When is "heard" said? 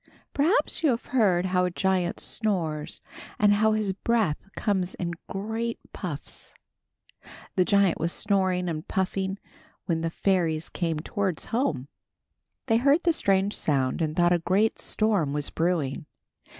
1.13-1.45, 12.77-13.03